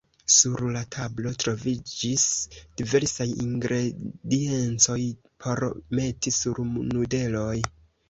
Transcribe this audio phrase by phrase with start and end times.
[0.35, 2.23] Sur la tablo troviĝis
[2.81, 4.99] diversaj ingrediencoj
[5.45, 5.65] por
[6.03, 7.75] meti sur nudelojn.